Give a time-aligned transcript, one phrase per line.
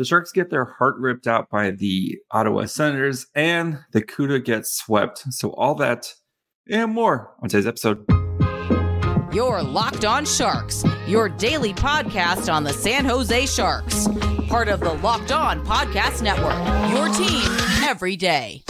[0.00, 4.72] The Sharks get their heart ripped out by the Ottawa Senators, and the CUDA gets
[4.72, 5.24] swept.
[5.28, 6.14] So, all that
[6.70, 8.06] and more on today's episode.
[9.30, 14.08] Your Locked On Sharks, your daily podcast on the San Jose Sharks,
[14.48, 16.56] part of the Locked On Podcast Network.
[16.94, 17.44] Your team
[17.84, 18.62] every day.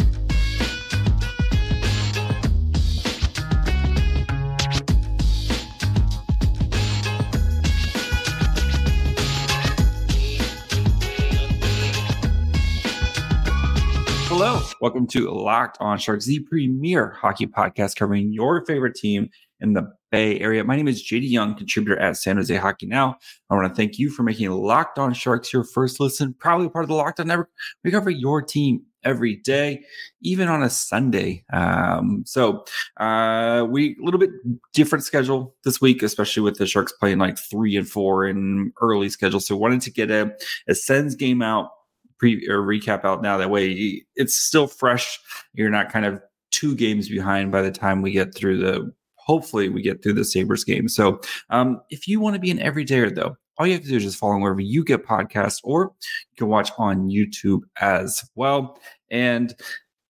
[14.42, 19.28] Hello, welcome to Locked On Sharks, the premier hockey podcast covering your favorite team
[19.60, 20.64] in the Bay Area.
[20.64, 23.18] My name is JD Young, contributor at San Jose Hockey Now.
[23.50, 26.84] I want to thank you for making Locked On Sharks your first listen, probably part
[26.84, 27.50] of the Locked On Network.
[27.84, 29.84] We cover your team every day,
[30.22, 31.44] even on a Sunday.
[31.52, 32.64] Um, so
[32.96, 34.30] uh, we a little bit
[34.72, 39.10] different schedule this week, especially with the Sharks playing like three and four in early
[39.10, 39.41] schedule.
[39.41, 40.32] So wanted to get a,
[40.66, 41.72] a Sens game out
[42.20, 43.38] pre or recap out now.
[43.38, 45.19] That way it's still fresh.
[45.55, 46.20] You're not kind of
[46.53, 50.25] two games behind by the time we get through the hopefully we get through the
[50.25, 50.89] Sabres game.
[50.89, 53.97] So um, if you want to be an everydayer though, all you have to do
[53.97, 55.92] is just follow wherever you get podcasts or
[56.31, 58.78] you can watch on YouTube as well.
[59.11, 59.55] And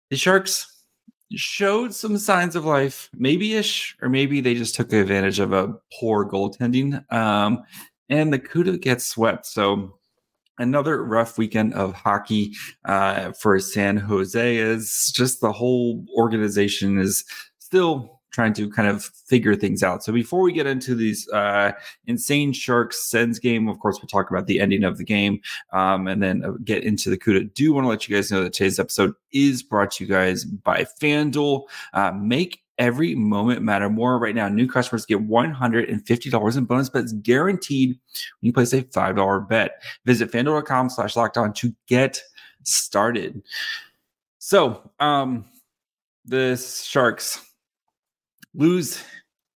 [0.09, 0.83] the Sharks
[1.36, 5.73] showed some signs of life, maybe ish, or maybe they just took advantage of a
[6.00, 7.11] poor goaltending.
[7.11, 7.64] Um,
[8.09, 9.45] and the CUDA gets swept.
[9.45, 9.98] So
[10.59, 12.53] another rough weekend of hockey
[12.85, 17.25] uh, for San Jose is just the whole organization is
[17.57, 20.03] still trying to kind of figure things out.
[20.03, 21.71] So before we get into these uh,
[22.05, 25.41] insane Sharks Sens game, of course, we'll talk about the ending of the game
[25.73, 27.53] um, and then uh, get into the CUDA.
[27.53, 30.45] Do want to let you guys know that today's episode is brought to you guys
[30.45, 31.63] by FanDuel.
[31.93, 34.47] Uh, make every moment matter more right now.
[34.47, 39.83] New customers get $150 in bonus bets guaranteed when you place a $5 bet.
[40.05, 42.21] Visit fanduel.com slash locked on to get
[42.63, 43.44] started.
[44.39, 45.45] So, um,
[46.25, 47.44] the Sharks
[48.54, 49.04] lose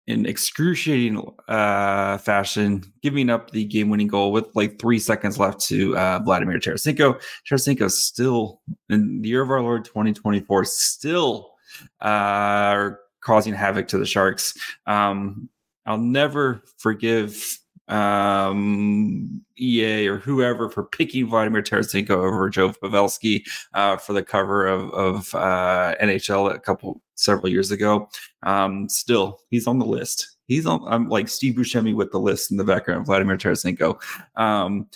[0.06, 5.96] in excruciating uh, fashion, giving up the game-winning goal with like three seconds left to
[5.96, 7.20] uh, Vladimir Tarasenko.
[7.48, 11.52] Tarasenko still in the year of our Lord 2024, still
[12.00, 12.90] uh,
[13.20, 14.54] causing havoc to the Sharks.
[14.86, 15.48] Um,
[15.86, 17.58] I'll never forgive
[17.90, 23.42] um, EA or whoever for picking Vladimir Tarasenko over Joe Pavelski
[23.74, 28.08] uh, for the cover of, of uh, NHL a couple several years ago.
[28.44, 30.36] Um, still, he's on the list.
[30.46, 30.82] He's on.
[30.86, 33.06] I'm like Steve Buscemi with the list in the background.
[33.06, 34.00] Vladimir Tarasenko.
[34.36, 34.88] Um,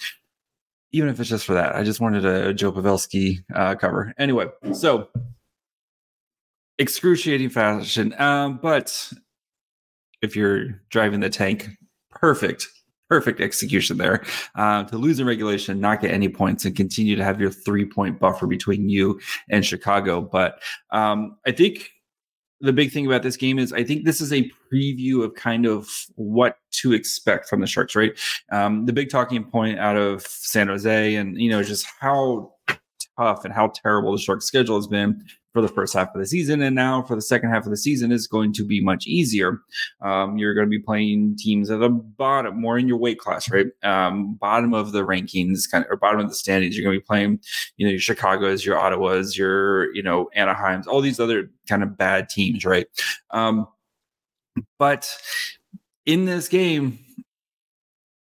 [0.92, 4.14] even if it's just for that, I just wanted a Joe Pavelski uh, cover.
[4.16, 5.08] Anyway, so
[6.78, 8.14] excruciating fashion.
[8.20, 9.12] Um, but
[10.22, 11.68] if you're driving the tank,
[12.10, 12.66] perfect
[13.08, 14.24] perfect execution there
[14.56, 17.84] uh, to lose in regulation, not get any points, and continue to have your three
[17.84, 19.20] point buffer between you
[19.50, 20.20] and Chicago.
[20.20, 21.90] But um, I think
[22.60, 25.66] the big thing about this game is I think this is a preview of kind
[25.66, 28.18] of what to expect from the Sharks, right?
[28.50, 32.53] Um, the big talking point out of San Jose and, you know, just how
[33.18, 36.26] tough and how terrible the Sharks schedule has been for the first half of the
[36.26, 36.60] season.
[36.62, 39.60] And now for the second half of the season is going to be much easier.
[40.00, 43.48] Um, you're going to be playing teams at the bottom, more in your weight class,
[43.48, 43.68] right?
[43.84, 46.76] Um, bottom of the rankings, kind of, or bottom of the standings.
[46.76, 47.40] You're going to be playing,
[47.76, 51.96] you know, your Chicago's, your Ottawa's, your, you know, Anaheim's, all these other kind of
[51.96, 52.86] bad teams, right?
[53.30, 53.68] Um,
[54.78, 55.08] but
[56.04, 56.98] in this game,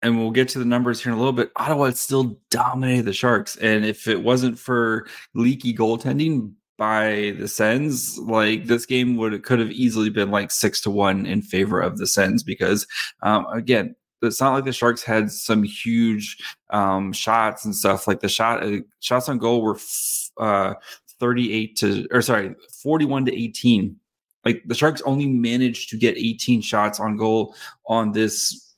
[0.03, 1.53] and we'll get to the numbers here in a little bit.
[1.57, 8.19] Ottawa still dominated the Sharks, and if it wasn't for leaky goaltending by the Sens,
[8.19, 11.99] like this game would could have easily been like six to one in favor of
[11.99, 12.87] the Sens because,
[13.23, 16.37] um, again, it's not like the Sharks had some huge
[16.71, 18.07] um, shots and stuff.
[18.07, 20.75] Like the shot uh, shots on goal were f- uh,
[21.21, 23.97] 38 to or sorry 41 to 18.
[24.45, 27.55] Like the Sharks only managed to get 18 shots on goal
[27.87, 28.72] on this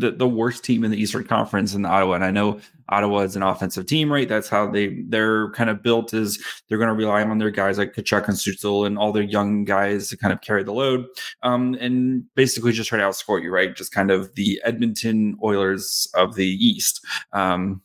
[0.00, 2.14] the, the worst team in the Eastern Conference in Ottawa.
[2.14, 4.28] And I know Ottawa is an offensive team, right?
[4.28, 7.78] That's how they they're kind of built is they're going to rely on their guys
[7.78, 11.06] like Tkachuk and Stützle and all their young guys to kind of carry the load
[11.42, 13.76] um, and basically just try to outscore you, right?
[13.76, 17.04] Just kind of the Edmonton Oilers of the East.
[17.32, 17.82] Um,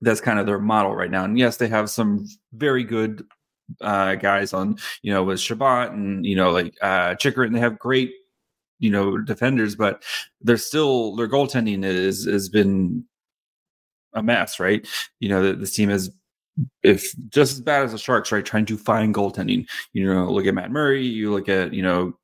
[0.00, 1.24] that's kind of their model right now.
[1.24, 3.24] And yes, they have some very good
[3.80, 7.52] uh, guys on, you know, with Chabot and, you know, like uh, Chychrun.
[7.52, 8.12] They have great
[8.78, 10.02] you know defenders, but
[10.40, 13.04] they're still their goaltending is has been
[14.14, 14.86] a mess, right?
[15.20, 16.10] You know, this team is
[16.82, 18.44] if just as bad as the Sharks, right?
[18.44, 19.66] Trying to find goaltending.
[19.92, 21.04] You know, look at Matt Murray.
[21.04, 22.16] You look at you know,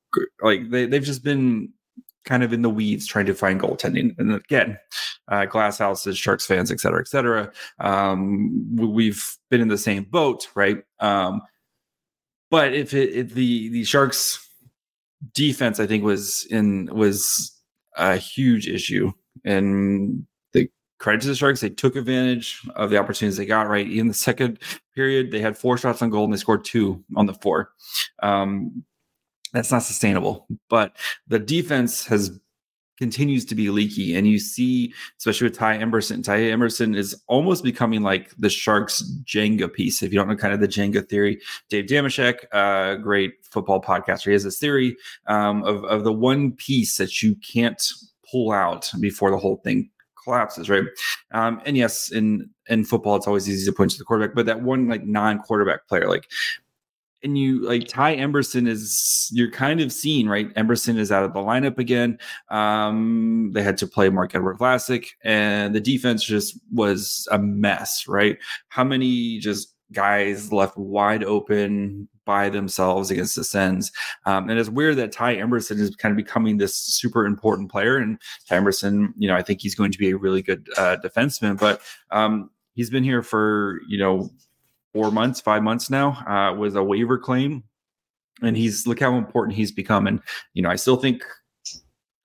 [0.42, 1.72] like they they've just been
[2.24, 4.14] kind of in the weeds trying to find goaltending.
[4.18, 4.78] And again,
[5.28, 7.50] uh, glass houses, Sharks fans, et cetera, et cetera.
[7.78, 10.82] Um, we've been in the same boat, right?
[11.00, 11.40] Um,
[12.50, 14.49] but if it, if the the Sharks
[15.32, 17.52] defense, I think was in was
[17.96, 19.12] a huge issue,
[19.44, 20.68] and the
[20.98, 23.68] credit to the Sharks, they took advantage of the opportunities they got.
[23.68, 24.58] Right in the second
[24.94, 27.70] period, they had four shots on goal and they scored two on the four.
[28.22, 28.84] Um,
[29.52, 30.46] that's not sustainable.
[30.68, 30.96] But
[31.26, 32.38] the defense has
[33.00, 34.14] continues to be leaky.
[34.14, 39.02] And you see, especially with Ty Emberson, Ty Emberson is almost becoming like the Sharks
[39.24, 40.02] Jenga piece.
[40.02, 43.80] If you don't know kind of the Jenga theory, Dave Dameshek, a uh, great football
[43.80, 47.82] podcaster, he has this theory um, of, of the one piece that you can't
[48.30, 49.90] pull out before the whole thing
[50.22, 50.84] collapses, right?
[51.32, 54.44] Um, and yes, in in football, it's always easy to point to the quarterback, but
[54.46, 56.30] that one like non-quarterback player, like
[57.22, 60.52] and you like Ty Emberson is you're kind of seeing right.
[60.54, 62.18] Emberson is out of the lineup again.
[62.50, 68.06] Um, they had to play Marc-Edouard Vlasic, and the defense just was a mess.
[68.08, 68.38] Right?
[68.68, 73.90] How many just guys left wide open by themselves against the Sens.
[74.24, 77.96] Um, and it's weird that Ty Emberson is kind of becoming this super important player.
[77.96, 80.98] And Ty Emberson, you know, I think he's going to be a really good uh,
[81.02, 81.80] defenseman, but
[82.12, 84.30] um, he's been here for, you know,
[84.92, 87.64] four months, five months now, uh, was a waiver claim.
[88.42, 90.06] And he's look how important he's become.
[90.06, 90.20] And,
[90.54, 91.22] you know, I still think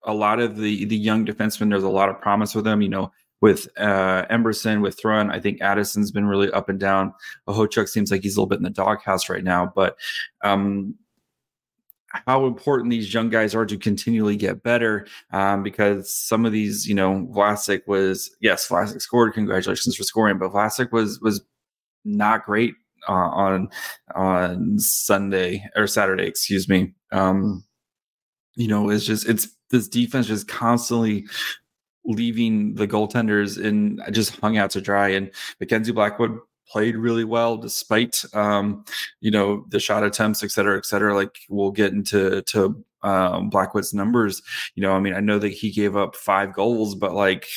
[0.04, 2.82] a lot of the the young defensemen, there's a lot of promise with them.
[2.82, 7.14] You know, with uh Emberson, with Thrun, I think Addison's been really up and down.
[7.50, 9.98] Okhotiuk seems like he's a little bit in the doghouse right now, but
[10.44, 10.96] um
[12.28, 16.88] how important these young guys are to continually get better um, because some of these,
[16.88, 19.34] you know, Vlasic was yes, Vlasic scored.
[19.34, 21.42] Congratulations for scoring, but Vlasic was was
[22.06, 22.76] not great
[23.08, 23.70] uh, on
[24.16, 26.94] on Sunday or Saturday, excuse me.
[27.12, 27.64] Um,
[28.56, 31.26] you know, it's just it's this defense just constantly
[32.06, 35.10] leaving the goaltenders and just hung out to dry.
[35.10, 36.38] And Mackenzie Blackwood
[36.68, 38.84] played really well despite um,
[39.22, 41.16] you know the shot attempts, et cetera, et cetera.
[41.16, 44.42] Like we'll get into to um, Blackwood's numbers.
[44.76, 47.48] You know, I mean, I know that he gave up five goals, but like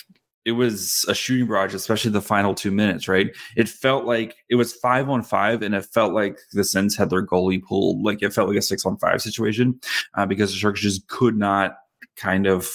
[0.49, 3.37] it was a shooting barrage, especially the final two minutes, right?
[3.55, 7.11] It felt like it was five on five, and it felt like the Sens had
[7.11, 8.03] their goalie pulled.
[8.03, 9.79] Like it felt like a six on five situation
[10.15, 11.77] uh, because the Sharks just could not
[12.17, 12.67] kind of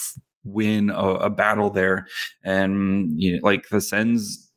[0.43, 2.05] win a, a battle there.
[2.43, 4.51] And, you know, like the Sens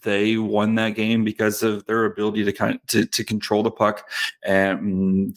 [0.00, 3.70] they won that game because of their ability to kind of to, to control the
[3.70, 4.08] puck
[4.42, 5.36] and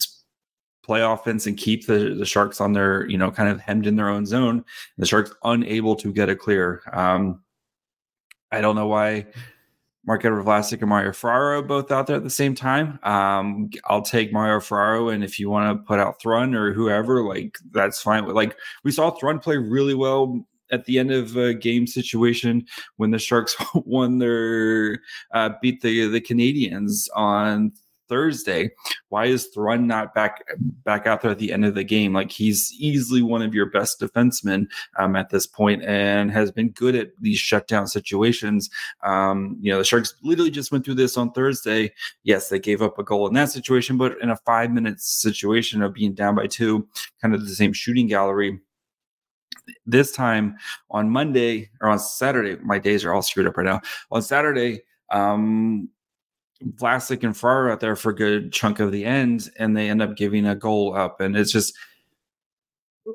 [0.88, 3.94] play offense and keep the, the Sharks on their, you know, kind of hemmed in
[3.94, 4.64] their own zone.
[4.96, 6.80] The Sharks unable to get it clear.
[6.94, 7.42] Um,
[8.50, 9.26] I don't know why
[10.06, 12.98] Marc-Edouard Vlasic and Mario Ferraro both out there at the same time.
[13.02, 17.22] Um, I'll take Mario Ferraro, and if you want to put out Thrun or whoever,
[17.22, 18.26] like that's fine.
[18.26, 20.42] Like we saw Thrun play really well
[20.72, 22.64] at the end of a game situation
[22.96, 25.00] when the Sharks won their
[25.34, 27.72] uh, beat the the Canadiens on
[28.08, 28.70] Thursday.
[29.08, 30.44] Why is Thrun not back
[30.84, 32.12] back out there at the end of the game?
[32.12, 34.66] Like he's easily one of your best defensemen
[34.98, 38.70] um, at this point and has been good at these shutdown situations.
[39.02, 41.92] Um, you know, the Sharks literally just went through this on Thursday.
[42.24, 45.82] Yes, they gave up a goal in that situation, but in a five minute situation
[45.82, 46.86] of being down by two,
[47.20, 48.60] kind of the same shooting gallery
[49.86, 50.56] this time
[50.90, 53.80] on Monday or on Saturday, my days are all screwed up right now.
[54.10, 55.88] On Saturday, um,
[56.64, 60.02] Vlasic and Farr out there for a good chunk of the end, and they end
[60.02, 61.20] up giving a goal up.
[61.20, 61.76] And it's just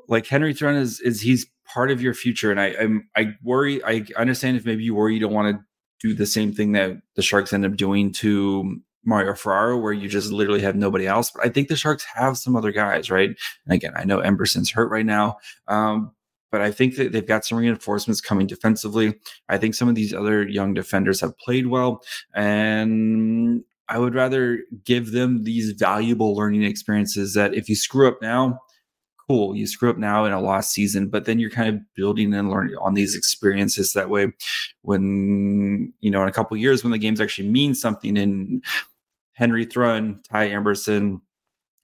[0.08, 2.50] like Henry Thrun is is he's part of your future.
[2.50, 5.64] And I I'm I worry, I understand if maybe you worry you don't want to
[6.00, 10.08] do the same thing that the Sharks end up doing to Mario Ferraro, where you
[10.08, 11.30] just literally have nobody else.
[11.30, 13.30] But I think the Sharks have some other guys, right?
[13.66, 15.36] And again, I know Emberson's hurt right now.
[15.68, 16.12] Um,
[16.54, 19.18] but I think that they've got some reinforcements coming defensively.
[19.48, 22.00] I think some of these other young defenders have played well,
[22.32, 28.22] and I would rather give them these valuable learning experiences that if you screw up
[28.22, 28.60] now,
[29.26, 32.32] cool, you screw up now in a lost season, but then you're kind of building
[32.32, 34.32] and learning on these experiences that way
[34.82, 38.62] when, you know, in a couple years when the games actually mean something in
[39.32, 41.20] Henry Thrun, Ty Emberson,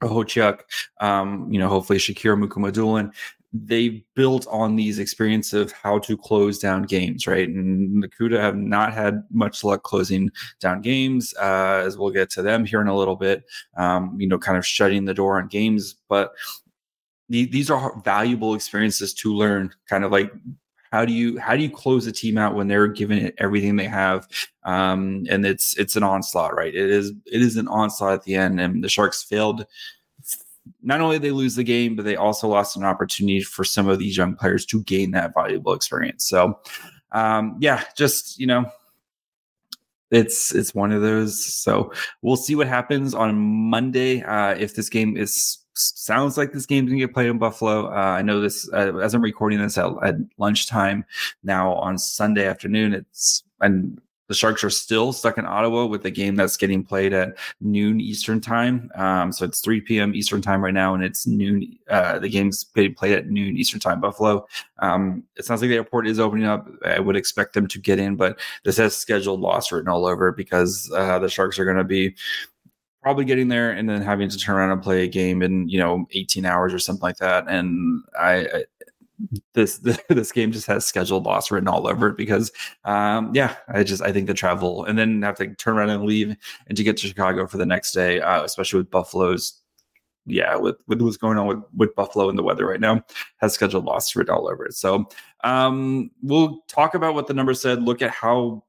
[0.00, 0.60] Okhotiuk,
[1.00, 3.12] um, you know, hopefully Shakir Mukhamadullin,
[3.52, 7.48] they built on these experience of how to close down games, right?
[7.48, 10.30] And CUDA have not had much luck closing
[10.60, 13.44] down games, uh, as we'll get to them here in a little bit.
[13.76, 16.32] Um, you know, kind of shutting the door on games, but
[17.28, 19.72] the, these are valuable experiences to learn.
[19.88, 20.32] Kind of like
[20.92, 23.76] how do you how do you close a team out when they're giving it everything
[23.76, 24.28] they have
[24.64, 28.34] um, and it's it's an onslaught right it is it is an onslaught at the
[28.34, 29.64] end and the sharks failed
[30.82, 33.98] not only they lose the game, but they also lost an opportunity for some of
[33.98, 36.28] these young players to gain that valuable experience.
[36.28, 36.58] So,
[37.12, 38.70] um, yeah, just you know,
[40.10, 41.44] it's it's one of those.
[41.44, 44.22] So we'll see what happens on Monday.
[44.22, 47.86] Uh, if this game is sounds like this game's gonna get played in Buffalo.
[47.86, 51.04] Uh, I know this uh, as I'm recording this at, at lunchtime
[51.42, 52.94] now on Sunday afternoon.
[52.94, 57.12] It's and the Sharks are still stuck in Ottawa with the game that's getting played
[57.12, 58.88] at noon Eastern time.
[58.94, 60.14] Um, so it's 3 p.m.
[60.14, 61.76] Eastern time right now, and it's noon.
[61.88, 64.46] Uh, the game's being played at noon Eastern time, Buffalo.
[64.78, 66.68] Um, it sounds like the airport is opening up.
[66.84, 70.30] I would expect them to get in, but this has scheduled loss written all over
[70.30, 72.14] because uh, the Sharks are going to be
[73.02, 75.78] probably getting there and then having to turn around and play a game in you
[75.78, 78.46] know 18 hours or something like that and i,
[79.54, 82.52] this this game just has scheduled loss written all over it because
[82.84, 86.04] um, yeah i just i think the travel and then have to turn around and
[86.04, 86.36] leave
[86.66, 89.60] and to get to chicago for the next day uh, especially with buffalo's
[90.26, 93.02] yeah with, with what's going on with, with buffalo and the weather right now
[93.38, 95.08] has scheduled loss written all over it so
[95.44, 98.62] um, we'll talk about what the number said look at how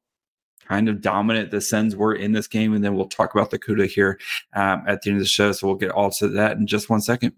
[0.67, 2.73] kind of dominant the Sens were in this game.
[2.73, 4.17] And then we'll talk about the CUDA here
[4.53, 5.51] um, at the end of the show.
[5.51, 7.33] So we'll get all to that in just one second.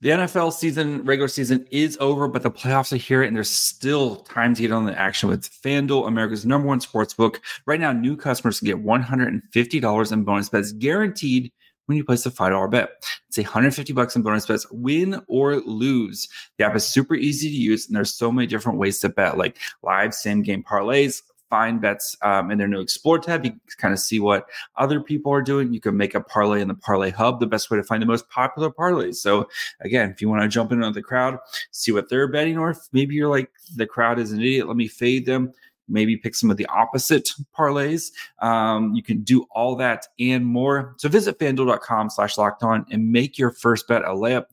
[0.00, 4.16] The NFL season, regular season is over, but the playoffs are here, and there's still
[4.16, 7.40] time to get on the action with FanDuel, America's number one sports book.
[7.66, 11.50] Right now, new customers can get $150 in bonus bets guaranteed
[11.86, 12.90] when you place a $5 bet.
[13.26, 16.28] It's 150 bucks in bonus bets, win or lose.
[16.58, 19.36] The app is super easy to use, and there's so many different ways to bet,
[19.36, 23.44] like live same game parlays, find bets um, in their new Explore tab.
[23.44, 25.72] You can kind of see what other people are doing.
[25.72, 28.06] You can make a parlay in the Parlay Hub, the best way to find the
[28.06, 29.16] most popular parlays.
[29.16, 29.48] So,
[29.80, 31.38] again, if you want to jump in on the crowd,
[31.70, 34.88] see what they're betting, or maybe you're like, the crowd is an idiot, let me
[34.88, 35.52] fade them.
[35.90, 38.12] Maybe pick some of the opposite parlays.
[38.40, 40.94] Um, you can do all that and more.
[40.98, 44.44] So visit fanduel.com slash locked on and make your first bet a layup.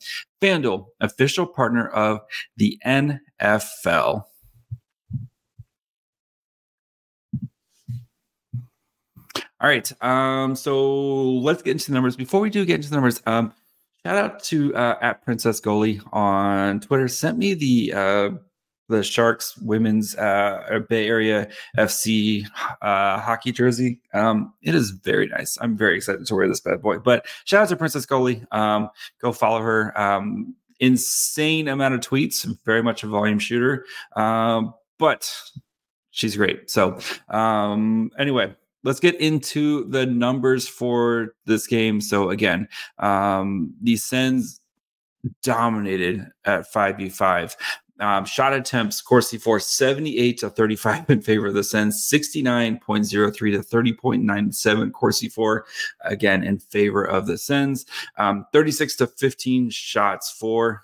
[0.42, 2.22] FanDuel, official partner of
[2.56, 4.24] the NFL.
[9.62, 9.90] All right.
[10.04, 12.16] Um, so let's get into the numbers.
[12.18, 13.54] Before we do get into the numbers, um,
[14.06, 17.08] shout out to uh, at Princess Goalie on Twitter.
[17.08, 18.30] Sent me the uh,
[18.90, 21.48] the Sharks women's uh, Bay Area
[21.78, 22.46] FC
[22.82, 24.02] uh, hockey jersey.
[24.14, 25.58] Um, it is very nice.
[25.62, 27.00] I'm very excited to wear this bad boy.
[27.00, 28.46] But shout out to Princess Goalie.
[28.54, 28.90] Um,
[29.22, 29.98] go follow her.
[30.00, 32.46] Um, insane amount of tweets.
[32.66, 33.86] Very much a volume shooter.
[34.18, 35.34] Um, but
[36.12, 36.70] she's great.
[36.70, 38.54] So um, anyway
[38.86, 42.00] let's get into the numbers for this game.
[42.00, 44.62] So again, um, the Sens
[45.44, 47.56] dominated at 5v5.
[48.00, 53.60] Um, shot attempts, Corsi for 78 to 35 in favor of the Sens, 69.03 to
[53.60, 55.66] 30.97 Corsi for,
[56.02, 57.86] again, in favor of the Sens,
[58.18, 60.84] um, 36 to 15 shots for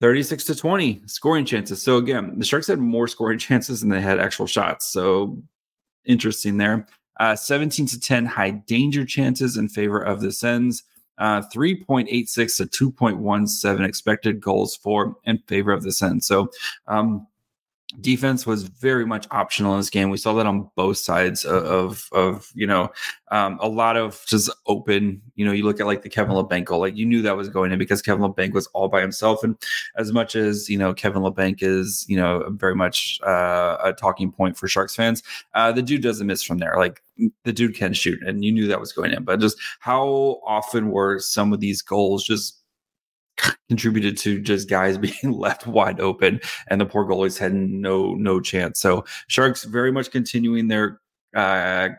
[0.00, 1.82] 36 to 20 scoring chances.
[1.82, 4.90] So again, the Sharks had more scoring chances than they had actual shots.
[4.90, 5.40] So
[6.06, 6.86] interesting there.
[7.20, 10.82] Uh, 17 to 10 high danger chances in favor of the Sens.
[11.18, 16.26] Uh, 3.86 to 2.17 expected goals for in favor of the Sens.
[16.26, 16.50] So,
[16.88, 17.26] um,
[18.00, 20.10] defense was very much optional in this game.
[20.10, 22.90] We saw that on both sides of, of, of you know,
[23.30, 26.64] um, a lot of just open, you know, you look at like the Kevin Labanc
[26.64, 29.42] goal, like you knew that was going in because Kevin Labanc was all by himself.
[29.42, 29.56] And
[29.96, 34.30] as much as, you know, Kevin Labanc is, you know, very much uh, a talking
[34.32, 35.22] point for Sharks fans,
[35.54, 36.76] uh, the dude doesn't miss from there.
[36.76, 37.02] Like
[37.44, 40.90] the dude can shoot and you knew that was going in, but just how often
[40.90, 42.63] were some of these goals just
[43.68, 48.40] contributed to just guys being left wide open and the poor goalies had no no
[48.40, 48.80] chance.
[48.80, 51.00] So sharks very much continuing their
[51.34, 51.90] uh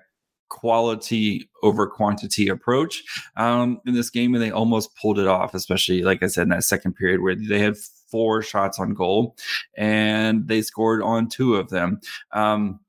[0.48, 3.04] quality over quantity approach
[3.36, 6.50] um in this game and they almost pulled it off especially like i said in
[6.50, 7.76] that second period where they had
[8.16, 9.36] four shots on goal
[9.76, 12.00] and they scored on two of them.
[12.32, 12.80] Um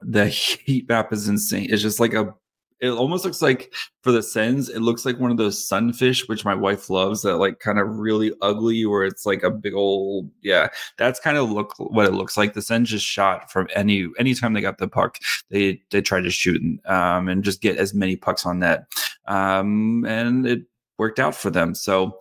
[0.00, 1.66] the heat map is insane.
[1.70, 2.34] It's just like a
[2.80, 6.44] it almost looks like for the Sens, it looks like one of those sunfish, which
[6.44, 10.30] my wife loves, that like kind of really ugly, where it's like a big old
[10.42, 10.68] yeah.
[10.96, 12.54] That's kind of look what it looks like.
[12.54, 15.18] The Sens just shot from any anytime they got the puck,
[15.50, 18.86] they they tried to shoot um, and just get as many pucks on net,
[19.26, 20.62] um, and it
[20.98, 21.74] worked out for them.
[21.74, 22.18] So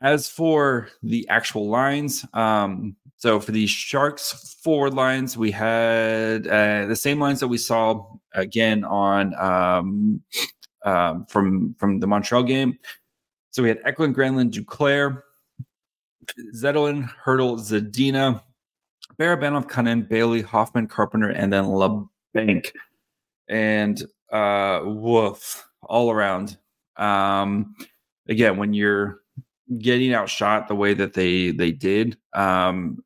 [0.00, 6.86] as for the actual lines, um, so for the Sharks forward lines, we had uh,
[6.86, 10.22] the same lines that we saw again on um,
[10.84, 12.78] um, from from the Montreal game.
[13.50, 15.22] So we had Eklund, Granlund, Duclair,
[16.54, 18.42] Zetterlund, Hertl, Zadina,
[19.18, 22.70] Barabanov, Kunin, Bailey, Hoffman, Carpenter, and then Labanc.
[23.48, 26.56] and uh, woof all around.
[26.96, 27.74] Um,
[28.28, 29.20] again, when you're
[29.78, 33.02] getting outshot the way that they they did, um,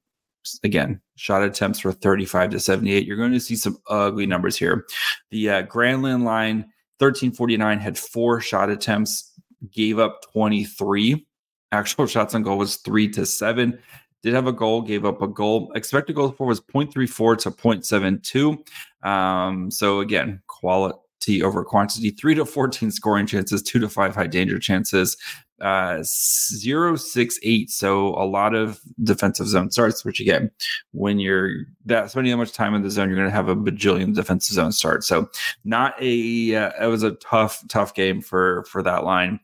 [0.62, 3.06] again, shot attempts were 35 to 78.
[3.06, 4.86] You're going to see some ugly numbers here.
[5.30, 6.66] The uh, Granlund line
[6.98, 9.32] 1349 had four shot attempts,
[9.70, 11.26] gave up 23.
[11.72, 13.78] Actual shots on goal was three to seven.
[14.22, 15.70] Did have a goal, gave up a goal.
[15.74, 19.06] Expected goal for was 0.34 to 0.72.
[19.06, 24.26] Um, so again, quality over quantity, three to 14 scoring chances, two to five high
[24.26, 25.16] danger chances,
[25.60, 27.70] uh, zero six eight.
[27.70, 30.50] So a lot of defensive zone starts, which again,
[30.92, 31.50] when you're
[31.86, 34.54] that spending that much time in the zone, you're going to have a bajillion defensive
[34.54, 35.06] zone starts.
[35.06, 35.30] So
[35.64, 39.40] not a, uh, it was a tough, tough game for, for that line,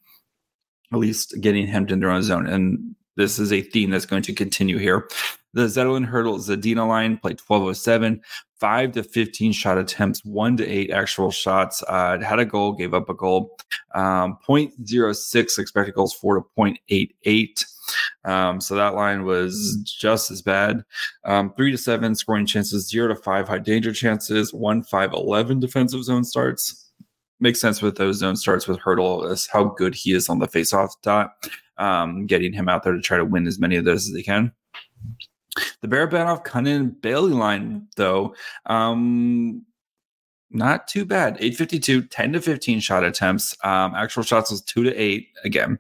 [0.93, 2.47] at least getting hemmed in their own zone.
[2.47, 5.09] And this is a theme that's going to continue here.
[5.53, 8.21] The Zetterlund Hertl Zadina line played 1207,
[8.61, 11.83] 5 to 15 shot attempts, 1 to 8 actual shots.
[11.89, 13.59] Uh, had a goal, gave up a goal.
[13.95, 17.65] Um, 0.06 expected goals, 4 to 0.88.
[18.25, 20.85] Um, so that line was just as bad.
[21.25, 25.59] Um, 3 to 7 scoring chances, 0 to 5 high danger chances, 1 5 11
[25.59, 26.87] defensive zone starts
[27.41, 30.47] makes sense with those zone starts with Hertl is how good he is on the
[30.47, 31.33] faceoff dot
[31.79, 34.23] um, getting him out there to try to win as many of those as they
[34.23, 34.53] can.
[35.81, 38.35] The Barabanov Kunin Bailey line, though,
[38.67, 39.65] um,
[40.51, 41.37] not too bad.
[41.41, 43.57] 852, 10 to 15 shot attempts.
[43.65, 45.29] Um, actual shots was two to eight.
[45.45, 45.79] Again,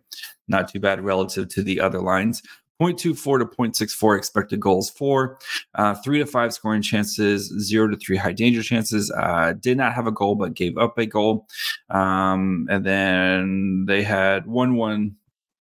[0.49, 2.43] not too bad relative to the other lines.
[2.81, 5.39] 0.24 to 0.64 expected goals for,
[5.75, 9.11] uh, three to five scoring chances, zero to three high danger chances.
[9.11, 11.47] Uh, did not have a goal, but gave up a goal.
[11.91, 15.17] Um, and then they had 1 1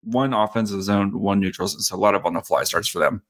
[0.05, 1.67] one offensive zone, one neutral.
[1.67, 3.23] So a lot of on the fly starts for them.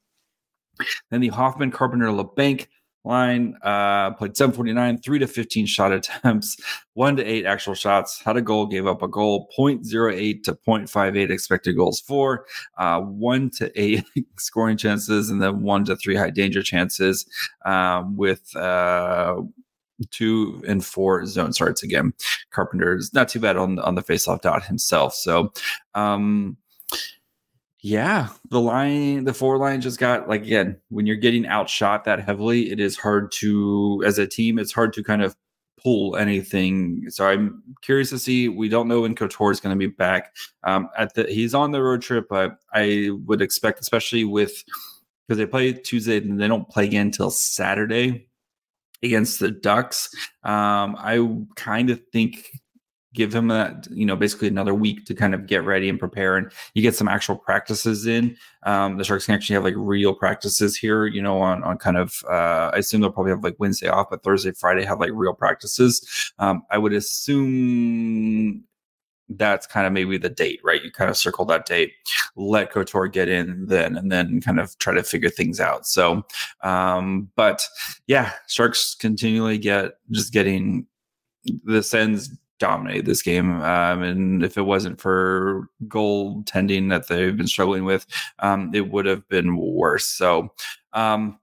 [1.11, 2.67] Then the Hoffman Carpenter Labanc
[3.05, 6.57] line uh, played 749, three to 15 shot attempts,
[6.93, 11.29] one to eight actual shots, had a goal, gave up a goal, 0.08 to 0.58
[11.29, 12.45] expected goals for,
[12.77, 14.03] uh, one to eight
[14.37, 17.25] scoring chances, and then one to three high danger chances
[17.65, 18.55] um, with.
[18.55, 19.41] Uh,
[20.11, 22.13] two and four zone starts again.
[22.51, 25.13] Carpenter's not too bad on on the faceoff dot himself.
[25.15, 25.53] So
[25.93, 26.57] um
[27.85, 32.19] yeah, the line, the four line just got like again, when you're getting outshot that
[32.19, 35.35] heavily, it is hard to, as a team, it's hard to kind of
[35.83, 37.03] pull anything.
[37.09, 38.49] So I'm curious to see.
[38.49, 40.35] We don't know when Couture is going to be back.
[40.63, 44.63] Um, at the he's on the road trip, but I would expect, especially with
[45.27, 48.27] because they play Tuesday and they don't play again until Saturday
[49.03, 50.09] against the Ducks.
[50.41, 51.23] Um, I
[51.55, 52.49] kind of think
[53.15, 56.37] give him that you know basically another week to kind of get ready and prepare
[56.37, 60.13] and you get some actual practices in um, the sharks can actually have like real
[60.13, 63.55] practices here you know on on kind of uh, i assume they'll probably have like
[63.57, 68.63] wednesday off but thursday friday have like real practices um, i would assume
[69.29, 70.83] that's kind of maybe the date, right?
[70.83, 71.93] You kind of circle that date,
[72.35, 75.87] let Couture get in then, and then kind of try to figure things out.
[75.87, 76.23] So,
[76.61, 77.63] um, but
[78.07, 80.85] yeah, Sharks continually get just getting
[81.63, 83.61] the Sens dominate this game.
[83.61, 88.05] Um, and if it wasn't for goaltending that they've been struggling with,
[88.39, 90.07] um, it would have been worse.
[90.07, 90.49] So,
[90.93, 91.39] um,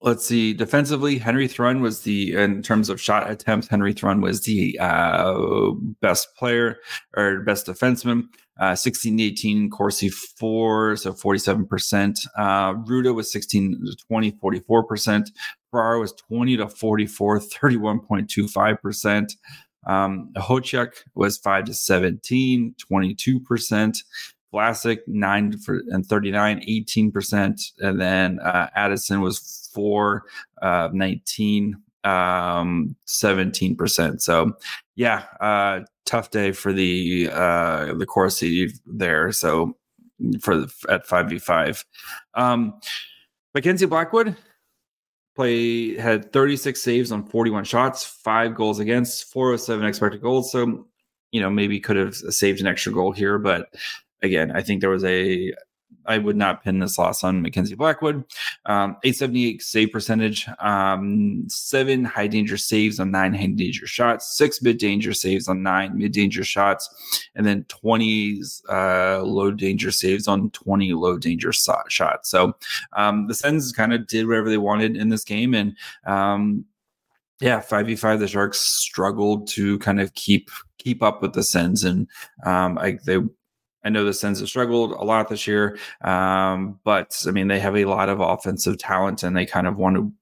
[0.00, 0.52] let's see.
[0.52, 5.72] Defensively, Henry Thrun was the, in terms of shot attempts, Henry Thrun was the uh,
[6.00, 6.78] best player
[7.16, 8.24] or best defenseman.
[8.58, 12.26] Uh, 16 18, Corsi 4, so 47%.
[12.38, 15.28] Uh, Rutta was 16 to 20, 44%.
[15.76, 19.32] Farrar was 20 to 44, 31.25%.
[19.86, 23.98] Um, Okhotiuk was 5 to 17, 22%.
[24.54, 27.72] Vlasic 9 for, and 39, 18%.
[27.80, 30.24] And then uh, Addison was 4,
[30.62, 34.22] uh, 19, um, 17%.
[34.22, 34.56] So,
[34.94, 39.30] yeah, uh, tough day for the uh, the Corsi there.
[39.30, 39.76] So,
[40.40, 41.84] for the, at 5v5.
[42.34, 42.80] Um,
[43.54, 44.36] Mackenzie Blackwood,
[45.36, 50.50] play had 36 saves on 41 shots, five goals against, 407 expected goals.
[50.50, 50.86] So,
[51.30, 53.68] you know, maybe could have saved an extra goal here, but
[54.22, 55.52] again, I think there was a
[56.06, 58.24] I would not pin this loss on Mackenzie Blackwood.
[58.66, 64.62] Um, 878 save percentage, um, seven high danger saves on nine high danger shots, six
[64.62, 70.28] mid danger saves on nine mid danger shots, and then 20 uh, low danger saves
[70.28, 72.30] on 20 low danger so- shots.
[72.30, 72.56] So
[72.94, 75.54] um, the Sens kind of did whatever they wanted in this game.
[75.54, 76.64] And um,
[77.40, 81.84] yeah, 5v5, the Sharks struggled to kind of keep keep up with the Sens.
[81.84, 82.08] And
[82.44, 83.18] um, I, they
[83.86, 87.60] I know the Sens have struggled a lot this year, um, but I mean they
[87.60, 90.12] have a lot of offensive talent, and they kind of want to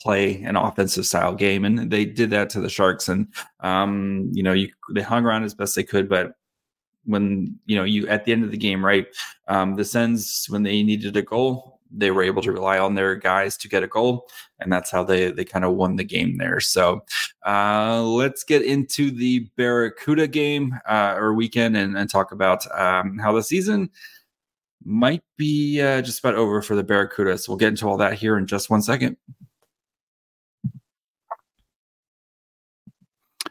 [0.00, 3.10] play an offensive style game, and they did that to the Sharks.
[3.10, 3.28] And
[3.60, 6.32] um, you know, you they hung around as best they could, but
[7.04, 9.06] when you know you at the end of the game, right?
[9.48, 13.14] Um, the Sens when they needed a goal, they were able to rely on their
[13.14, 14.28] guys to get a goal,
[14.58, 16.60] and that's how they they kind of won the game there.
[16.60, 17.04] So
[17.46, 23.18] uh, let's get into the Barracuda game uh, or weekend and, and talk about um,
[23.18, 23.90] how the season
[24.84, 27.38] might be uh, just about over for the Barracuda.
[27.38, 29.16] So we'll get into all that here in just one second.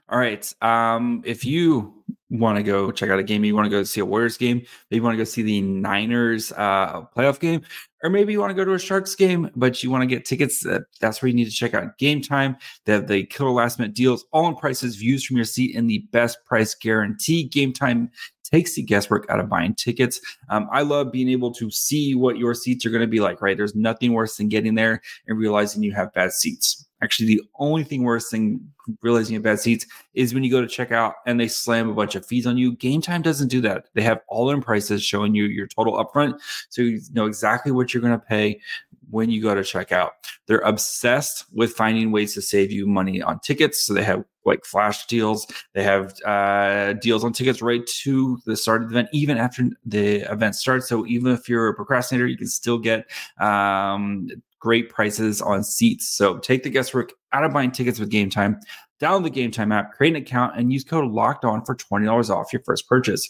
[0.10, 0.53] All right.
[0.62, 2.02] Um, if you
[2.33, 4.57] want to go check out a game, you want to go see a Warriors game,
[4.89, 7.61] maybe you want to go see the Niners uh, playoff game,
[8.03, 10.25] or maybe you want to go to a Sharks game, but you want to get
[10.25, 10.65] tickets.
[10.65, 12.57] Uh, that's where you need to check out Game Time.
[12.85, 15.89] They have the killer last minute deals, all in prices, views from your seat, and
[15.89, 17.43] the best price guarantee.
[17.43, 18.09] Game Time
[18.43, 20.19] takes the guesswork out of buying tickets.
[20.49, 23.41] Um, I love being able to see what your seats are going to be like,
[23.41, 23.57] right?
[23.57, 26.85] There's nothing worse than getting there and realizing you have bad seats.
[27.03, 28.65] Actually, the only thing worse than
[29.01, 31.89] realizing you have bad seats is when you go to check out and they slam
[31.89, 32.75] a bunch of fees on you.
[32.75, 33.87] Game Time doesn't do that.
[33.93, 36.39] They have all in prices showing you your total upfront.
[36.69, 38.61] So you know exactly what you're going to pay
[39.09, 40.13] when you go to check out.
[40.47, 43.85] They're obsessed with finding ways to save you money on tickets.
[43.85, 45.47] So they have like flash deals.
[45.73, 49.63] They have uh, deals on tickets right to the start of the event, even after
[49.85, 50.87] the event starts.
[50.87, 54.29] So even if you're a procrastinator, you can still get um,
[54.63, 56.08] great prices on seats.
[56.08, 58.62] So take the guesswork out of buying tickets with Game Time.
[59.02, 62.06] Download the Game Time app, create an account, and use code Locked On for twenty
[62.06, 63.30] dollars off your first purchase.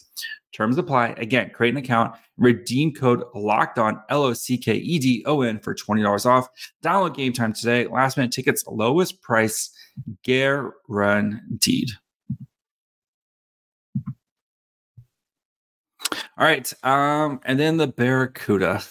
[0.54, 1.15] Terms apply.
[1.17, 5.41] Again, create an account, redeem code Locked On L O C K E D O
[5.41, 6.48] N for twenty dollars off.
[6.84, 7.88] Download Game Time today.
[7.88, 9.72] Last minute tickets, lowest price
[10.24, 11.89] guaranteed.
[16.38, 16.72] All right.
[16.84, 18.84] Um, and then the Barracuda.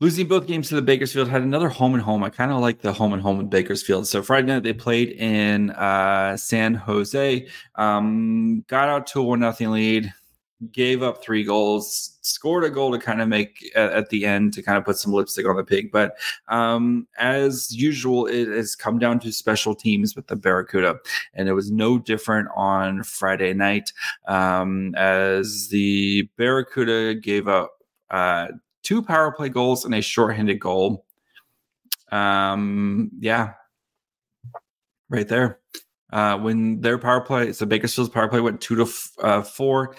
[0.00, 2.22] Losing both games to the Bakersfield had another home and home.
[2.22, 4.06] I kind of like the home and home in Bakersfield.
[4.06, 9.40] So Friday night they played in uh, San Jose, um, got out to a one
[9.40, 10.12] nothing lead,
[10.70, 14.52] gave up three goals, scored a goal to kind of make at, at, the end
[14.52, 15.90] to kind of put some lipstick on the pig.
[15.90, 21.00] But um, as usual, it has come down to special teams with the Barracuda,
[21.34, 23.92] and it was no different on Friday night
[24.28, 27.72] um, as the Barracuda gave up.
[28.10, 28.48] Uh,
[28.88, 31.04] two power play goals and a shorthanded goal.
[32.10, 33.52] Um, yeah,
[35.10, 35.60] right there.
[36.10, 39.94] Uh, when their power play, so Bakersfield's power play went two to f- uh, four.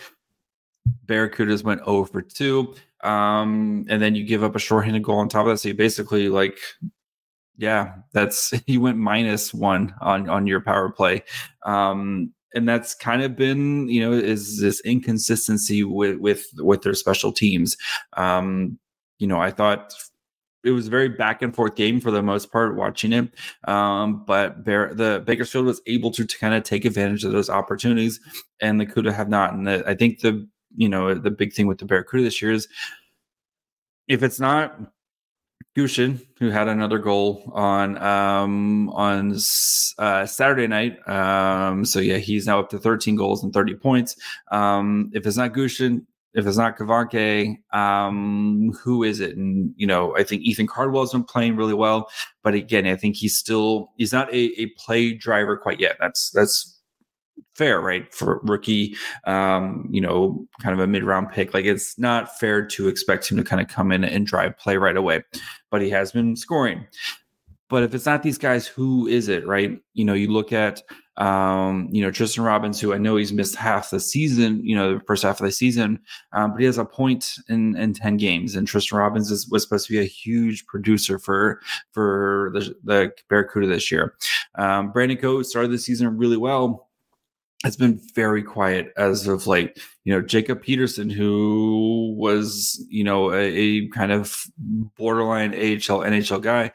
[1.06, 2.74] Barracudas went over two.
[3.04, 5.58] Um, and then you give up a shorthanded goal on top of that.
[5.60, 6.58] So you basically like,
[7.58, 11.24] yeah, that's you went minus one on on your power play.
[11.64, 16.94] Um, and that's kind of been you know is this inconsistency with with with their
[16.94, 17.78] special teams.
[18.18, 18.80] Um
[19.20, 19.94] you know i thought
[20.64, 23.30] it was a very back and forth game for the most part watching it.
[23.68, 27.50] Um but Bear, the bakersfield was able to, to kind of take advantage of those
[27.50, 28.20] opportunities
[28.62, 29.54] and the cuda have not.
[29.54, 32.52] And the, i think the you know the big thing with the barracuda this year
[32.52, 32.68] is
[34.08, 34.80] if it's not
[35.80, 39.38] Gushchin, who had another goal on um, on
[39.98, 41.08] uh, Saturday night.
[41.08, 44.16] Um, so yeah, he's now up to 13 goals and 30 points.
[44.52, 49.38] Um, if it's not Gushchin, if it's not Gawanke, um, who is it?
[49.38, 52.10] And you know, I think Ethan Cardwell's been playing really well,
[52.44, 55.98] but again, I think he's still he's not a, a play driver quite yet.
[56.00, 56.79] That's that's
[57.60, 58.12] fair, right?
[58.14, 58.96] For rookie,
[59.26, 61.54] um, you know, kind of a mid round pick.
[61.54, 64.78] Like it's not fair to expect him to kind of come in and drive play
[64.78, 65.24] right away,
[65.70, 66.88] but he has been scoring.
[67.70, 69.78] But if it's not these guys, who is it, right?
[69.94, 70.82] You know, you look at,
[71.18, 74.96] um, you know, Tristan Robbins, who I know he's missed half the season, you know,
[74.96, 76.00] the first half of the season,
[76.32, 78.56] um, but he has a point in, in 10 games.
[78.56, 83.12] And Tristan Robbins is, was supposed to be a huge producer for, for the, the
[83.30, 84.16] Barracuda this year.
[84.58, 86.89] Um, Brandon Coe started the season really well
[87.64, 89.80] has been very quiet as of late.
[90.06, 94.46] You know, Jacob Peterson, who was, you know, a, a, kind of
[94.98, 96.72] borderline AHL, NHL guy,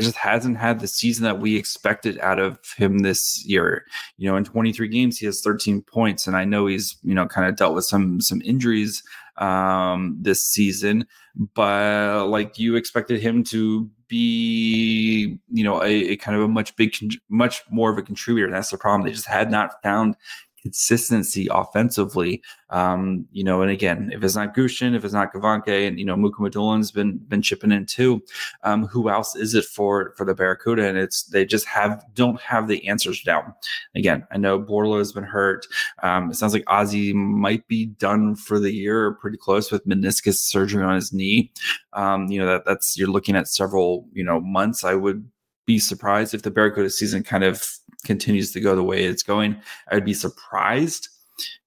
[0.00, 3.84] just hasn't had the season that we expected out of him this year.
[4.16, 7.26] You know, in 23 games, he has 13 points, and I know he's, you know,
[7.26, 9.02] kind of dealt with some some injuries
[9.38, 11.06] um this season,
[11.54, 16.76] but like you expected him to be, you know, a, a kind of a much
[16.76, 16.94] big,
[17.30, 18.50] much more of a contributor.
[18.50, 19.06] That's the problem.
[19.06, 20.16] They just had not found
[20.62, 22.40] consistency offensively.
[22.70, 26.04] Um, you know, and again, if it's not Gushchin, if it's not Gawanke, and you
[26.04, 28.22] know, Mukhamadullin has been been chipping in too.
[28.62, 30.86] Um, who else is it for for the Barracuda?
[30.86, 33.52] And it's they just have don't have the answers down.
[33.94, 35.66] Again, I know Bordeleau has been hurt.
[36.02, 39.86] Um, it sounds like Ozzy might be done for the year, or pretty close with
[39.86, 41.52] meniscus surgery on his knee.
[41.92, 44.84] Um, you know that that's you're looking at several you know months.
[44.84, 45.28] I would
[45.66, 49.60] be surprised if the Barracuda season kind of continues to go the way it's going.
[49.90, 51.08] I would be surprised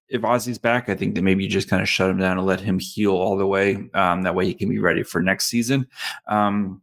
[0.09, 0.89] if Ozzy's back.
[0.89, 3.13] I think that maybe you just kind of shut him down and let him heal
[3.13, 3.89] all the way.
[3.93, 5.87] Um, that way he can be ready for next season.
[6.27, 6.81] Um,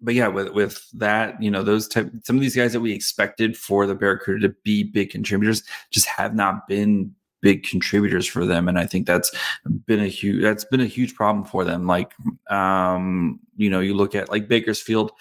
[0.00, 2.92] but yeah, with with that, you know, those type some of these guys that we
[2.92, 8.44] expected for the Barracuda to be big contributors just have not been big contributors for
[8.44, 9.32] them and i think that's
[9.86, 12.12] been a huge that's been a huge problem for them like
[12.50, 15.12] um you know you look at like bakersfield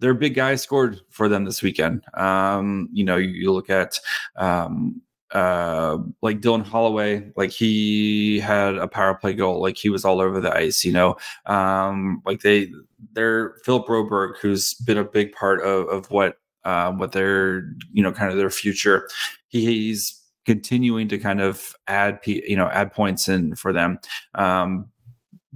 [0.00, 2.04] their big guy scored for them this weekend.
[2.14, 3.98] Um, you know, you, you look at
[4.36, 10.04] um, uh, like Dylan Holloway, like he had a power play goal, like he was
[10.04, 10.84] all over the ice.
[10.84, 12.72] You know, um, like they,
[13.12, 18.02] they're Philip Broberg, who's been a big part of of what uh, what their you
[18.02, 19.08] know kind of their future.
[19.48, 20.14] He, he's
[20.46, 23.98] continuing to kind of add you know add points in for them,
[24.34, 24.88] um,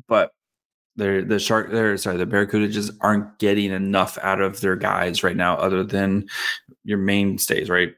[0.07, 0.33] but
[0.97, 5.23] they're the shark they're sorry the barracuda just aren't getting enough out of their guys
[5.23, 6.27] right now other than
[6.85, 7.95] your mainstays right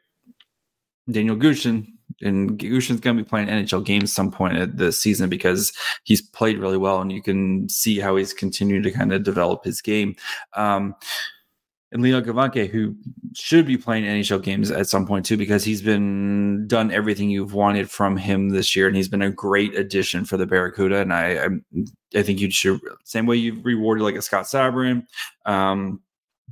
[1.11, 1.87] daniel Gushchin
[2.23, 5.73] and Gushchin's going to be playing NHL games some point at the season because
[6.05, 9.65] he's played really well, and you can see how he's continuing to kind of develop
[9.65, 10.15] his game.
[10.55, 10.95] Um,
[11.95, 12.97] and Leo Gawanke, who
[13.35, 17.55] should be playing NHL games at some point too, because he's been done everything you've
[17.55, 20.99] wanted from him this year, and he's been a great addition for the Barracuda.
[20.99, 21.49] And I, I,
[22.17, 25.07] I think you should same way you've rewarded like a Scott Sabourin,
[25.47, 26.01] um,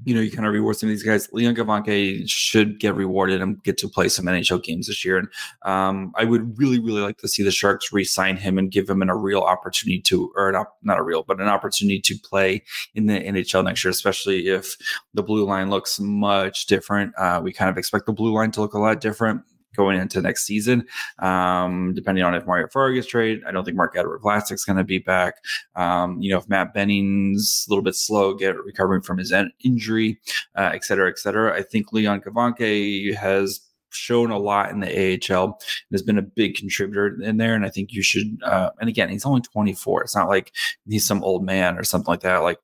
[0.05, 1.29] you know, you kind of reward some of these guys.
[1.33, 5.19] Leon Gawanke should get rewarded and get to play some NHL games this year.
[5.19, 5.29] And
[5.65, 9.03] um, I would really, really like to see the Sharks re-sign him and give him
[9.03, 12.65] an, a real opportunity to, or not, not a real, but an opportunity to play
[12.95, 14.77] in the NHL next year, especially if
[15.15, 17.13] the blue line looks much different.
[17.17, 19.43] Uh, we kind of expect the blue line to look a lot different
[19.77, 20.87] going into next season.
[21.19, 24.85] Um, depending on if Mario Farr gets traded, I don't think Marc-Edouard Vlasic's going to
[24.85, 25.35] be back.
[25.77, 29.33] Um, you know, if Matt Benning's a little bit slow, get recovering from his
[29.65, 30.19] injury,
[30.57, 31.57] uh, et cetera, et cetera.
[31.57, 33.61] I think Leon Gawanke has
[33.95, 35.55] shown a lot in the AHL and
[35.93, 37.55] has been a big contributor in there.
[37.55, 40.03] And I think you should, uh, and again, he's only 24.
[40.03, 40.53] It's not like
[40.89, 42.39] he's some old man or something like that.
[42.39, 42.59] Like,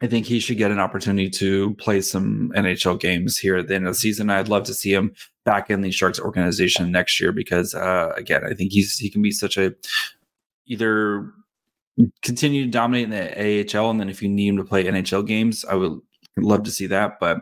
[0.00, 3.76] I think he should get an opportunity to play some NHL games here at the
[3.76, 4.30] end of the season.
[4.30, 8.42] I'd love to see him back in the Sharks organization next year because uh, again,
[8.44, 9.74] I think he's he can be such a
[10.66, 11.32] either
[12.22, 15.26] continue to dominate in the AHL, and then if you need him to play NHL
[15.26, 15.98] games, I would
[16.38, 17.18] love to see that.
[17.20, 17.38] But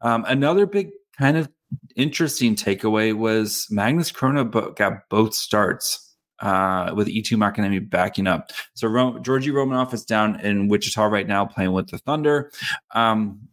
[0.00, 1.48] um, another big kind of
[1.96, 8.50] interesting takeaway was Magnus Chrona got both starts uh, with Eetu Makiniemi backing up.
[8.74, 12.50] So Ro- Georgi Romanov is down in Wichita right now playing with the Thunder.
[12.94, 13.48] Um,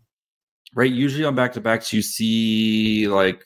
[0.73, 3.43] right, usually on back to backs, you see like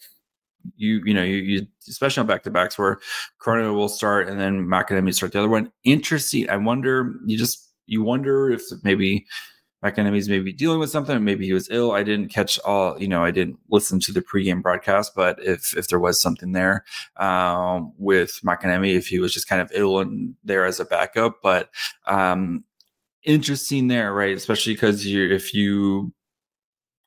[0.76, 3.00] you you know you, you especially on back to backs where
[3.41, 5.71] Chrona will start and then Makiniemi start the other one.
[5.84, 6.50] Interesting.
[6.50, 7.15] I wonder.
[7.26, 9.26] You just you wonder if maybe
[9.84, 11.24] Makiniemi's maybe dealing with something.
[11.24, 11.91] Maybe he was ill.
[11.91, 13.02] I didn't catch all.
[13.02, 15.13] You know, I didn't listen to the pregame broadcast.
[15.15, 16.86] But if if there was something there
[17.17, 21.38] um, with Makiniemi, if he was just kind of ill and there as a backup,
[21.41, 21.69] but
[22.06, 22.63] um,
[23.24, 24.36] interesting there, right?
[24.36, 26.13] Especially because you if you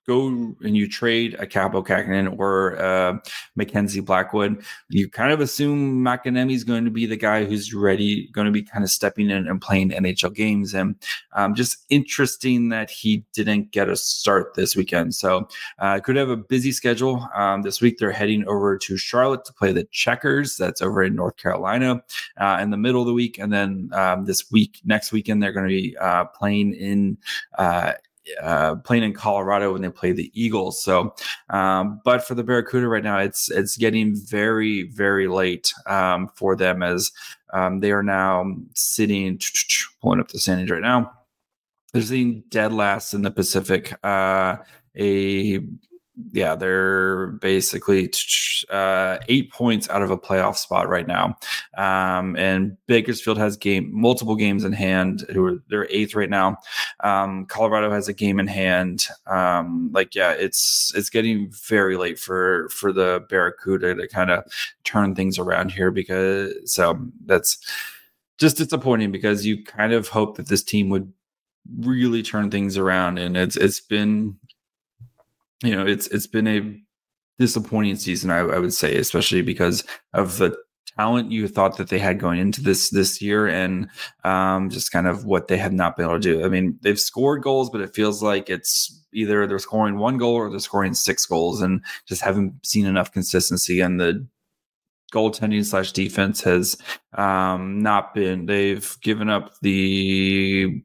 [0.06, 3.18] go and you trade a Kaapo Kähkönen or uh,
[3.56, 8.28] Mackenzie Blackwood, you kind of assume Makiniemi is going to be the guy who's ready,
[8.28, 10.74] going to be kind of stepping in and playing NHL games.
[10.74, 10.96] And
[11.32, 15.14] um, just interesting that he didn't get a start this weekend.
[15.14, 17.28] So uh, could have a busy schedule.
[17.34, 20.56] Um, this week they're heading over to Charlotte to play the Checkers.
[20.56, 22.02] That's over in North Carolina
[22.36, 23.38] uh, in the middle of the week.
[23.38, 27.18] And then um, this week, next weekend, they're going to be uh, playing in
[28.42, 30.82] uh, playing in Colorado when they play the Eagles.
[30.82, 31.14] So,
[31.50, 36.56] um, but for the Barracuda right now, it's it's getting very very late um, for
[36.56, 37.12] them as
[37.52, 39.40] um, they are now sitting
[40.02, 41.12] pulling up the standings right now.
[41.92, 43.94] They're sitting dead last in the Pacific.
[44.04, 44.56] Uh,
[44.96, 45.60] a
[46.32, 48.12] yeah, they're basically
[48.70, 51.36] uh, eight points out of a playoff spot right now.
[51.76, 55.24] Um, and Bakersfield has game multiple games in hand.
[55.32, 56.58] Who are they're eighth right now.
[57.02, 59.06] Um, Colorado has a game in hand.
[59.26, 64.44] Um, like yeah, it's it's getting very late for for the Barracuda to kind of
[64.84, 66.96] turn things around here because so
[67.26, 67.58] that's
[68.38, 71.12] just disappointing because you kind of hope that this team would
[71.80, 74.36] really turn things around and it's it's been
[75.64, 76.80] you know, it's it's been a
[77.38, 80.56] disappointing season, I, I would say, especially because of the
[80.96, 83.88] talent you thought that they had going into this this year and
[84.24, 86.44] um, just kind of what they have not been able to do.
[86.44, 90.34] I mean, they've scored goals, but it feels like it's either they're scoring one goal
[90.34, 93.80] or they're scoring six goals and just haven't seen enough consistency.
[93.80, 94.26] And the
[95.12, 96.76] goaltending slash defense has
[97.14, 98.46] um, not been.
[98.46, 100.82] They've given up the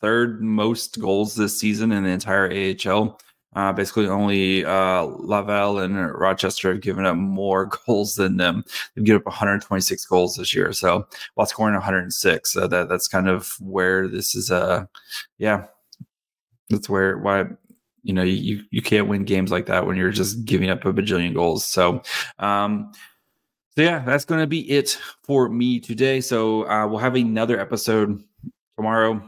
[0.00, 3.18] third most goals this season in the entire AHL.
[3.58, 8.64] Uh, basically, only uh, Laval and Rochester have given up more goals than them.
[8.94, 10.72] They've given up 126 goals this year.
[10.72, 14.52] So while scoring 106, so that that's kind of where this is.
[14.52, 14.86] Uh,
[15.38, 15.66] yeah,
[16.70, 17.46] that's where why
[18.04, 20.92] you know you you can't win games like that when you're just giving up a
[20.92, 21.64] bajillion goals.
[21.64, 22.00] So.
[22.38, 22.92] Um,
[23.74, 26.20] so yeah, that's going to be it for me today.
[26.20, 28.22] So uh, we'll have another episode
[28.76, 29.20] tomorrow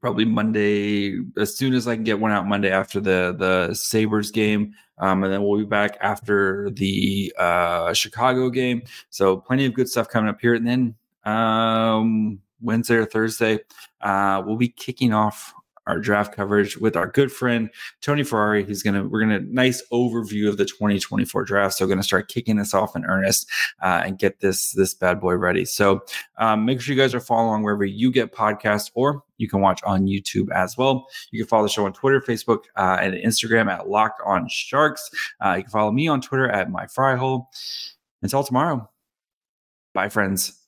[0.00, 4.30] probably Monday as soon as I can get one out Monday after the the Sabres
[4.30, 4.74] game.
[4.98, 8.82] Um, and then we'll be back after the uh, Chicago game.
[9.10, 10.54] So plenty of good stuff coming up here.
[10.54, 13.60] And then um, Wednesday or Thursday,
[14.00, 15.54] uh, we'll be kicking off
[15.88, 17.70] our draft coverage with our good friend
[18.00, 18.64] Tony Ferrari.
[18.64, 21.74] He's gonna we're gonna nice overview of the 2024 draft.
[21.74, 23.48] So gonna start kicking this off in earnest
[23.82, 25.64] uh, and get this this bad boy ready.
[25.64, 26.02] So
[26.36, 29.82] um, make sure you guys are following wherever you get podcasts, or you can watch
[29.82, 31.06] on YouTube as well.
[31.30, 35.10] You can follow the show on Twitter, Facebook, uh, and Instagram at Locked On Sharks.
[35.44, 37.48] Uh, you can follow me on Twitter at My Fry Hole.
[38.20, 38.90] Until tomorrow,
[39.94, 40.67] bye, friends.